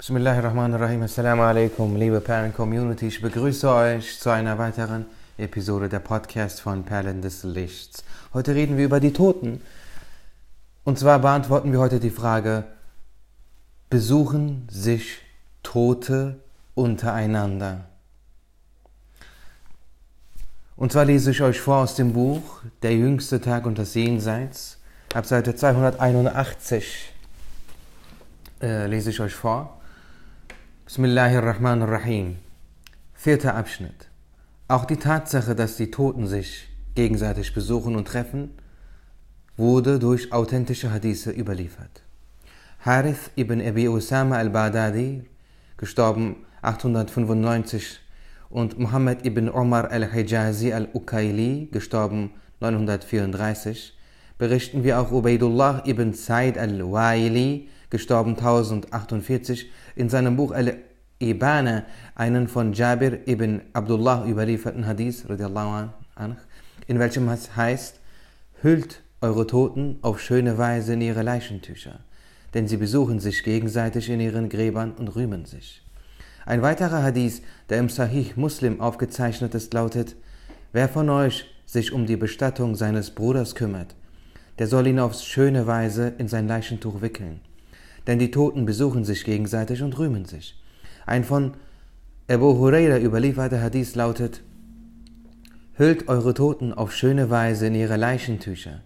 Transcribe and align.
Bismillahirrahmanirrahim. 0.00 1.02
Assalamu 1.02 1.42
alaikum, 1.42 1.94
liebe 1.94 2.22
Perlen-Community. 2.22 3.08
Ich 3.08 3.20
begrüße 3.20 3.70
euch 3.70 4.18
zu 4.18 4.30
einer 4.30 4.56
weiteren 4.56 5.04
Episode 5.36 5.90
der 5.90 5.98
Podcast 5.98 6.62
von 6.62 6.84
Perlen 6.84 7.20
des 7.20 7.44
Lichts. 7.44 8.02
Heute 8.32 8.54
reden 8.54 8.78
wir 8.78 8.86
über 8.86 8.98
die 8.98 9.12
Toten. 9.12 9.60
Und 10.84 10.98
zwar 10.98 11.18
beantworten 11.18 11.70
wir 11.72 11.80
heute 11.80 12.00
die 12.00 12.08
Frage, 12.08 12.64
besuchen 13.90 14.66
sich 14.70 15.18
Tote 15.62 16.36
untereinander? 16.74 17.84
Und 20.76 20.92
zwar 20.92 21.04
lese 21.04 21.30
ich 21.32 21.42
euch 21.42 21.60
vor 21.60 21.76
aus 21.76 21.94
dem 21.94 22.14
Buch 22.14 22.62
Der 22.80 22.96
jüngste 22.96 23.38
Tag 23.38 23.66
und 23.66 23.78
das 23.78 23.92
Jenseits, 23.92 24.78
ab 25.12 25.26
Seite 25.26 25.54
281 25.54 27.12
äh, 28.62 28.86
lese 28.86 29.10
ich 29.10 29.20
euch 29.20 29.34
vor. 29.34 29.76
Bismillahirrahmanirrahim. 30.90 32.38
Vierter 33.14 33.54
Abschnitt. 33.54 34.08
Auch 34.66 34.84
die 34.84 34.96
Tatsache, 34.96 35.54
dass 35.54 35.76
die 35.76 35.92
Toten 35.92 36.26
sich 36.26 36.66
gegenseitig 36.96 37.54
besuchen 37.54 37.94
und 37.94 38.08
treffen, 38.08 38.50
wurde 39.56 40.00
durch 40.00 40.32
authentische 40.32 40.90
Hadithe 40.90 41.30
überliefert. 41.30 42.02
Harith 42.80 43.30
ibn 43.36 43.60
Abi 43.60 43.86
Usama 43.86 44.38
al-Baghdadi, 44.38 45.22
gestorben 45.76 46.44
895, 46.62 48.00
und 48.48 48.76
Muhammad 48.76 49.24
ibn 49.24 49.48
Omar 49.48 49.92
al-Hijazi 49.92 50.72
al-Ukaili, 50.72 51.68
gestorben 51.70 52.32
934, 52.58 53.96
berichten 54.38 54.82
wir 54.82 54.98
auch 54.98 55.12
Ubaidullah 55.12 55.84
ibn 55.86 56.14
Said 56.14 56.58
al-Waili, 56.58 57.68
gestorben 57.90 58.36
1048, 58.36 59.68
in 59.96 60.08
seinem 60.08 60.36
Buch 60.36 60.52
Al-Ibana 60.52 61.84
einen 62.14 62.48
von 62.48 62.72
Jabir 62.72 63.28
ibn 63.28 63.62
Abdullah 63.72 64.24
überlieferten 64.26 64.86
Hadith, 64.86 65.24
in 66.86 66.98
welchem 66.98 67.28
es 67.28 67.56
heißt, 67.56 68.00
hüllt 68.62 69.02
eure 69.20 69.46
Toten 69.46 69.98
auf 70.02 70.20
schöne 70.20 70.56
Weise 70.56 70.94
in 70.94 71.00
ihre 71.00 71.22
Leichentücher, 71.22 72.00
denn 72.54 72.68
sie 72.68 72.76
besuchen 72.76 73.18
sich 73.18 73.42
gegenseitig 73.42 74.08
in 74.08 74.20
ihren 74.20 74.48
Gräbern 74.48 74.92
und 74.92 75.14
rühmen 75.14 75.44
sich. 75.44 75.82
Ein 76.46 76.62
weiterer 76.62 77.02
Hadith, 77.02 77.42
der 77.68 77.78
im 77.78 77.88
Sahih 77.88 78.32
Muslim 78.36 78.80
aufgezeichnet 78.80 79.54
ist, 79.54 79.74
lautet, 79.74 80.16
wer 80.72 80.88
von 80.88 81.10
euch 81.10 81.44
sich 81.66 81.92
um 81.92 82.06
die 82.06 82.16
Bestattung 82.16 82.76
seines 82.76 83.10
Bruders 83.10 83.54
kümmert, 83.54 83.94
der 84.58 84.66
soll 84.66 84.86
ihn 84.86 84.98
auf 84.98 85.14
schöne 85.14 85.66
Weise 85.66 86.14
in 86.18 86.28
sein 86.28 86.48
Leichentuch 86.48 87.02
wickeln 87.02 87.40
denn 88.06 88.18
die 88.18 88.30
Toten 88.30 88.66
besuchen 88.66 89.04
sich 89.04 89.24
gegenseitig 89.24 89.82
und 89.82 89.98
rühmen 89.98 90.24
sich. 90.24 90.60
Ein 91.06 91.24
von 91.24 91.54
Abu 92.28 92.58
Huraira 92.58 92.98
überlieferter 92.98 93.60
Hadith 93.60 93.94
lautet, 93.94 94.42
Hüllt 95.76 96.08
eure 96.08 96.34
Toten 96.34 96.74
auf 96.74 96.94
schöne 96.94 97.30
Weise 97.30 97.68
in 97.68 97.74
ihre 97.74 97.96
Leichentücher, 97.96 98.82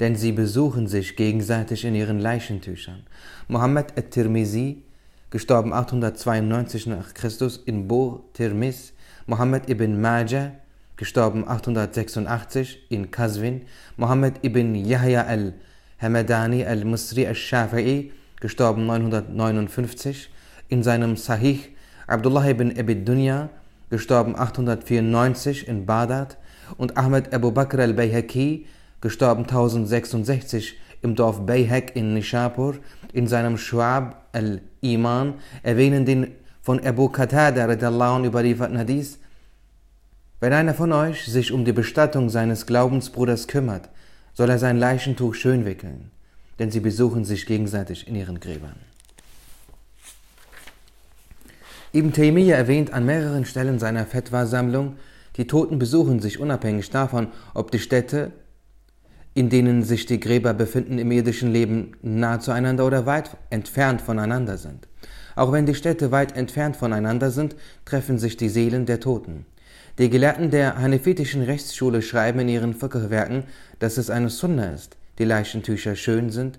denn 0.00 0.16
sie 0.16 0.32
besuchen 0.32 0.86
sich 0.86 1.14
gegenseitig 1.14 1.84
in 1.84 1.94
ihren 1.94 2.18
Leichentüchern. 2.18 3.02
Mohammed 3.46 3.98
at-Tirmizi, 3.98 4.82
gestorben 5.30 5.72
892 5.72 6.86
nach 6.86 7.14
Christus 7.14 7.58
in 7.58 7.86
Bur 7.86 8.24
Tirmiz, 8.32 8.94
Mohammed 9.26 9.68
ibn 9.68 10.00
Majah, 10.00 10.52
gestorben 10.96 11.46
886 11.46 12.86
in 12.88 13.10
Kazwin, 13.10 13.62
Mohammed 13.96 14.42
ibn 14.42 14.74
Yahya 14.74 15.26
al-Hamadani 15.26 16.64
al-Musri 16.64 17.26
al-Shafi'i, 17.26 18.12
gestorben 18.40 18.86
959, 18.86 20.30
in 20.68 20.82
seinem 20.82 21.16
Sahih 21.16 21.60
Abdullah 22.06 22.48
ibn 22.48 22.76
Abi 22.78 23.04
Dunya, 23.04 23.50
gestorben 23.90 24.34
894 24.34 25.68
in 25.68 25.86
Baghdad, 25.86 26.38
und 26.78 26.96
Ahmed 26.96 27.34
Abu 27.34 27.52
Bakr 27.52 27.80
al-Bayhaqi, 27.80 28.66
gestorben 29.00 29.42
1066 29.42 30.76
im 31.02 31.14
Dorf 31.14 31.44
Bayhaq 31.46 31.94
in 31.94 32.14
Nishapur, 32.14 32.76
in 33.12 33.26
seinem 33.26 33.56
Shu'ab 33.56 34.14
al-Iman, 34.32 35.34
erwähnen 35.62 36.04
den 36.04 36.32
von 36.62 36.84
Abu 36.84 37.08
Qatada 37.08 37.66
überlieferten 37.66 38.78
Hadith, 38.78 39.18
wenn 40.40 40.52
einer 40.52 40.74
von 40.74 40.92
euch 40.92 41.26
sich 41.26 41.52
um 41.52 41.64
die 41.64 41.72
Bestattung 41.72 42.30
seines 42.30 42.66
Glaubensbruders 42.66 43.46
kümmert, 43.46 43.90
soll 44.32 44.48
er 44.48 44.58
sein 44.58 44.78
Leichentuch 44.78 45.34
schön 45.34 45.66
wickeln 45.66 46.10
denn 46.60 46.70
sie 46.70 46.80
besuchen 46.80 47.24
sich 47.24 47.46
gegenseitig 47.46 48.06
in 48.06 48.14
ihren 48.14 48.38
Gräbern. 48.38 48.76
Ibn 51.92 52.12
Taymiyyah 52.12 52.56
erwähnt 52.56 52.92
an 52.92 53.06
mehreren 53.06 53.46
Stellen 53.46 53.80
seiner 53.80 54.06
Fetwa-Sammlung, 54.06 54.96
die 55.36 55.46
Toten 55.46 55.78
besuchen 55.78 56.20
sich 56.20 56.38
unabhängig 56.38 56.90
davon, 56.90 57.28
ob 57.54 57.72
die 57.72 57.78
Städte, 57.78 58.30
in 59.32 59.48
denen 59.48 59.82
sich 59.82 60.04
die 60.04 60.20
Gräber 60.20 60.52
befinden, 60.52 60.98
im 60.98 61.10
irdischen 61.10 61.50
Leben 61.50 61.96
nahe 62.02 62.40
zueinander 62.40 62.86
oder 62.86 63.06
weit 63.06 63.36
entfernt 63.48 64.02
voneinander 64.02 64.58
sind. 64.58 64.86
Auch 65.36 65.52
wenn 65.52 65.66
die 65.66 65.74
Städte 65.74 66.10
weit 66.12 66.36
entfernt 66.36 66.76
voneinander 66.76 67.30
sind, 67.30 67.56
treffen 67.86 68.18
sich 68.18 68.36
die 68.36 68.50
Seelen 68.50 68.84
der 68.84 69.00
Toten. 69.00 69.46
Die 69.98 70.10
Gelehrten 70.10 70.50
der 70.50 70.78
hanefitischen 70.78 71.42
Rechtsschule 71.42 72.02
schreiben 72.02 72.40
in 72.40 72.48
ihren 72.48 72.74
Fiqh-Werken, 72.74 73.44
dass 73.78 73.96
es 73.96 74.10
eine 74.10 74.28
Sunna 74.28 74.70
ist, 74.72 74.96
die 75.20 75.24
Leichentücher 75.24 75.94
schön 75.94 76.30
sind, 76.30 76.58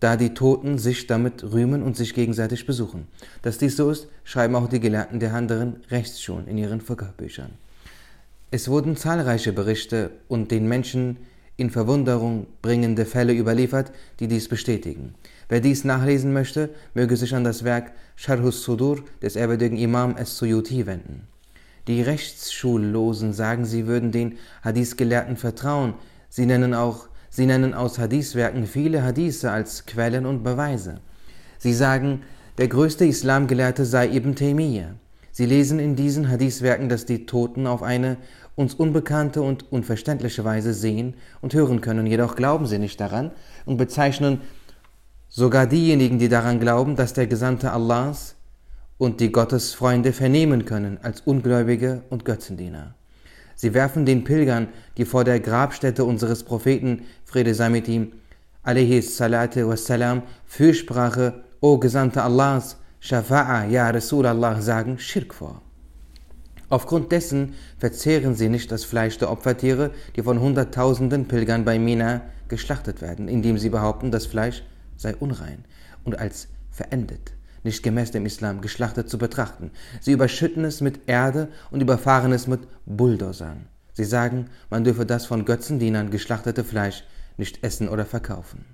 da 0.00 0.16
die 0.16 0.34
Toten 0.34 0.78
sich 0.78 1.06
damit 1.06 1.44
rühmen 1.44 1.82
und 1.82 1.96
sich 1.96 2.14
gegenseitig 2.14 2.64
besuchen. 2.64 3.06
Dass 3.42 3.58
dies 3.58 3.76
so 3.76 3.90
ist, 3.90 4.08
schreiben 4.24 4.54
auch 4.54 4.68
die 4.68 4.80
Gelehrten 4.80 5.20
der 5.20 5.34
anderen 5.34 5.82
Rechtsschulen 5.90 6.46
in 6.46 6.58
ihren 6.58 6.80
Völkerbüchern. 6.80 7.52
Es 8.50 8.68
wurden 8.68 8.96
zahlreiche 8.96 9.52
Berichte 9.52 10.10
und 10.28 10.50
den 10.50 10.68
Menschen 10.68 11.18
in 11.56 11.70
Verwunderung 11.70 12.46
bringende 12.62 13.04
Fälle 13.04 13.32
überliefert, 13.32 13.92
die 14.20 14.28
dies 14.28 14.48
bestätigen. 14.48 15.14
Wer 15.48 15.60
dies 15.60 15.84
nachlesen 15.84 16.32
möchte, 16.32 16.70
möge 16.94 17.16
sich 17.16 17.34
an 17.34 17.44
das 17.44 17.62
Werk 17.62 17.92
Sharhus 18.16 18.62
Sudur 18.62 19.04
des 19.22 19.36
ehrwürdigen 19.36 19.78
Imam 19.78 20.16
Es-Suyuti 20.16 20.86
wenden. 20.86 21.28
Die 21.88 22.02
Rechtsschullosen 22.02 23.32
sagen, 23.32 23.64
sie 23.64 23.86
würden 23.86 24.12
den 24.12 24.38
Hadith-Gelehrten 24.62 25.36
vertrauen, 25.36 25.94
Sie 26.34 26.46
nennen 26.46 26.72
auch, 26.72 27.08
sie 27.28 27.44
nennen 27.44 27.74
aus 27.74 27.98
Hadith-Werken 27.98 28.66
viele 28.66 29.04
Hadithe 29.04 29.50
als 29.50 29.84
Quellen 29.84 30.24
und 30.24 30.42
Beweise. 30.42 30.94
Sie 31.58 31.74
sagen, 31.74 32.22
der 32.56 32.68
größte 32.68 33.04
Islamgelehrte 33.04 33.84
sei 33.84 34.08
Ibn 34.08 34.34
Taymiyyah. 34.34 34.94
Sie 35.30 35.44
lesen 35.44 35.78
in 35.78 35.94
diesen 35.94 36.30
Hadith-Werken, 36.30 36.88
dass 36.88 37.04
die 37.04 37.26
Toten 37.26 37.66
auf 37.66 37.82
eine 37.82 38.16
uns 38.54 38.72
unbekannte 38.72 39.42
und 39.42 39.70
unverständliche 39.70 40.42
Weise 40.42 40.72
sehen 40.72 41.16
und 41.42 41.52
hören 41.52 41.82
können, 41.82 42.06
jedoch 42.06 42.34
glauben 42.34 42.64
sie 42.64 42.78
nicht 42.78 42.98
daran 42.98 43.32
und 43.66 43.76
bezeichnen 43.76 44.40
sogar 45.28 45.66
diejenigen, 45.66 46.18
die 46.18 46.30
daran 46.30 46.60
glauben, 46.60 46.96
dass 46.96 47.12
der 47.12 47.26
Gesandte 47.26 47.72
Allahs 47.72 48.36
und 48.96 49.20
die 49.20 49.32
Gottesfreunde 49.32 50.14
vernehmen 50.14 50.64
können, 50.64 50.98
als 51.02 51.20
Ungläubige 51.20 52.04
und 52.08 52.24
Götzendiener. 52.24 52.94
Sie 53.62 53.74
werfen 53.74 54.04
den 54.04 54.24
Pilgern, 54.24 54.66
die 54.96 55.04
vor 55.04 55.22
der 55.22 55.38
Grabstätte 55.38 56.04
unseres 56.04 56.42
Propheten, 56.42 57.02
Friede 57.24 57.54
sei 57.54 57.68
mit 57.68 57.86
ihm, 57.86 58.10
salatu 58.64 59.68
wassalam, 59.68 60.24
Fürsprache, 60.46 61.44
O 61.60 61.78
Gesandte 61.78 62.24
Allahs, 62.24 62.76
Shafa'a, 63.00 63.68
ja 63.68 63.88
Rasul 63.88 64.26
Allah 64.26 64.60
sagen, 64.60 64.98
Schirk 64.98 65.32
vor. 65.32 65.62
Aufgrund 66.70 67.12
dessen 67.12 67.54
verzehren 67.78 68.34
sie 68.34 68.48
nicht 68.48 68.72
das 68.72 68.84
Fleisch 68.84 69.16
der 69.18 69.30
Opfertiere, 69.30 69.92
die 70.16 70.24
von 70.24 70.40
hunderttausenden 70.40 71.28
Pilgern 71.28 71.64
bei 71.64 71.78
Mina 71.78 72.22
geschlachtet 72.48 73.00
werden, 73.00 73.28
indem 73.28 73.58
sie 73.58 73.70
behaupten, 73.70 74.10
das 74.10 74.26
Fleisch 74.26 74.64
sei 74.96 75.14
unrein 75.14 75.64
und 76.02 76.18
als 76.18 76.48
verendet 76.72 77.32
nicht 77.64 77.82
gemäß 77.82 78.10
dem 78.10 78.26
Islam, 78.26 78.60
geschlachtet 78.60 79.08
zu 79.08 79.18
betrachten. 79.18 79.70
Sie 80.00 80.12
überschütten 80.12 80.64
es 80.64 80.80
mit 80.80 81.08
Erde 81.08 81.48
und 81.70 81.80
überfahren 81.80 82.32
es 82.32 82.46
mit 82.46 82.60
Bulldozern. 82.86 83.66
Sie 83.92 84.04
sagen, 84.04 84.46
man 84.70 84.84
dürfe 84.84 85.06
das 85.06 85.26
von 85.26 85.44
Götzendienern 85.44 86.10
geschlachtete 86.10 86.64
Fleisch 86.64 87.04
nicht 87.36 87.62
essen 87.62 87.88
oder 87.88 88.06
verkaufen. 88.06 88.64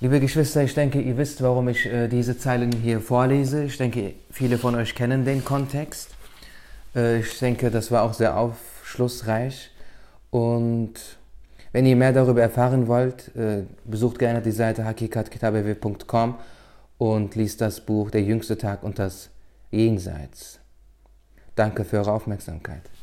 Liebe 0.00 0.20
Geschwister, 0.20 0.62
ich 0.62 0.74
denke, 0.74 1.00
ihr 1.00 1.16
wisst, 1.16 1.40
warum 1.40 1.68
ich 1.68 1.86
äh, 1.86 2.08
diese 2.08 2.36
Zeilen 2.36 2.72
hier 2.72 3.00
vorlese. 3.00 3.64
Ich 3.64 3.78
denke, 3.78 4.14
viele 4.30 4.58
von 4.58 4.74
euch 4.74 4.94
kennen 4.94 5.24
den 5.24 5.44
Kontext. 5.44 6.10
Äh, 6.94 7.20
ich 7.20 7.38
denke, 7.38 7.70
das 7.70 7.90
war 7.90 8.02
auch 8.02 8.12
sehr 8.12 8.36
aufschlussreich. 8.36 9.70
Und 10.30 10.94
wenn 11.74 11.86
ihr 11.86 11.96
mehr 11.96 12.12
darüber 12.12 12.40
erfahren 12.40 12.86
wollt, 12.86 13.34
äh, 13.34 13.64
besucht 13.84 14.20
gerne 14.20 14.40
die 14.40 14.52
Seite 14.52 14.84
hakikatkitabew.com 14.84 16.36
und 16.98 17.34
liest 17.34 17.60
das 17.60 17.80
Buch 17.80 18.12
Der 18.12 18.22
jüngste 18.22 18.56
Tag 18.56 18.84
und 18.84 19.00
das 19.00 19.30
Jenseits. 19.72 20.60
Danke 21.56 21.84
für 21.84 21.98
eure 21.98 22.12
Aufmerksamkeit. 22.12 22.93